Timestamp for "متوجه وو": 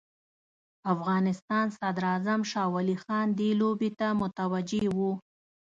4.21-5.11